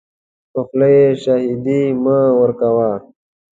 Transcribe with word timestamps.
په 0.51 0.59
خوله 0.67 0.87
یې 0.97 1.07
شاهدي 1.23 1.81
مه 2.03 2.17
ورکوه. 2.39 2.91